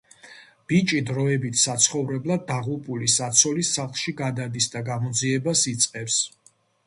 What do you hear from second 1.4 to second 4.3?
საცხოვრებლად დაღუპული საცოლის სახლში